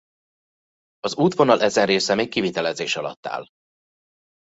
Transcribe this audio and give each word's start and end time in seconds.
Az 0.99 1.15
útvonal 1.15 1.61
ezen 1.61 1.85
része 1.85 2.15
még 2.15 2.29
kivitelezés 2.29 2.95
alatt 2.95 3.25
áll. 3.27 3.47